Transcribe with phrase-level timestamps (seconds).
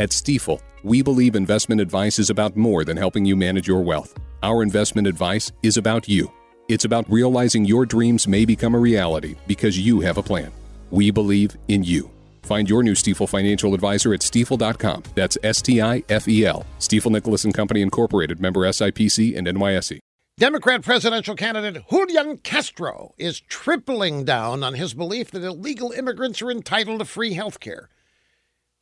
[0.00, 4.18] At Stifel, we believe investment advice is about more than helping you manage your wealth.
[4.42, 6.32] Our investment advice is about you.
[6.70, 10.52] It's about realizing your dreams may become a reality because you have a plan.
[10.90, 12.10] We believe in you.
[12.44, 15.02] Find your new Stifel financial advisor at stifel.com.
[15.14, 16.64] That's S T I F E L.
[16.78, 19.98] Stifel Nicolaus and Company Incorporated, member SIPC and NYSE.
[20.38, 26.50] Democrat presidential candidate Julian Castro is tripling down on his belief that illegal immigrants are
[26.50, 27.90] entitled to free health care.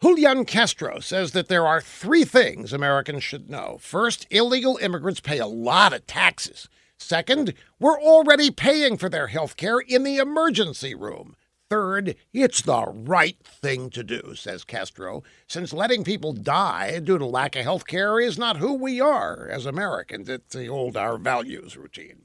[0.00, 3.78] Julian Castro says that there are three things Americans should know.
[3.80, 6.68] First, illegal immigrants pay a lot of taxes.
[6.96, 11.34] Second, we're already paying for their health care in the emergency room.
[11.68, 17.26] Third, it's the right thing to do, says Castro, since letting people die due to
[17.26, 20.28] lack of health care is not who we are as Americans.
[20.28, 22.22] It's the old our values routine.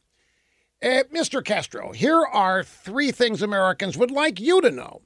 [0.81, 1.43] Uh, Mr.
[1.43, 5.01] Castro, here are three things Americans would like you to know.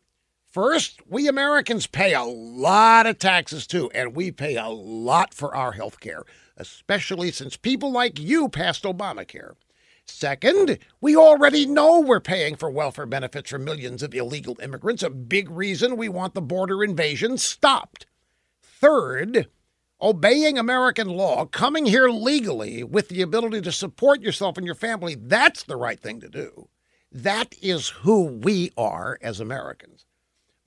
[0.58, 5.56] First, we Americans pay a lot of taxes too, and we pay a lot for
[5.56, 6.24] our health care,
[6.58, 9.54] especially since people like you passed Obamacare.
[10.06, 15.12] Second, we already know we're paying for welfare benefits for millions of illegal immigrants, a
[15.12, 18.08] big reason we want the border invasion stopped.
[18.60, 19.48] Third,
[20.02, 25.14] obeying American law, coming here legally with the ability to support yourself and your family,
[25.14, 26.68] that's the right thing to do.
[27.12, 30.07] That is who we are as Americans.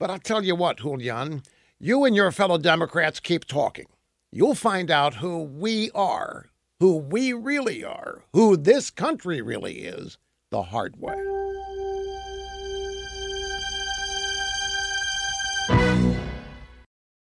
[0.01, 1.43] But I'll tell you what, Julian,
[1.77, 3.85] you and your fellow Democrats keep talking.
[4.31, 6.47] You'll find out who we are,
[6.79, 10.17] who we really are, who this country really is,
[10.49, 11.40] the hard way.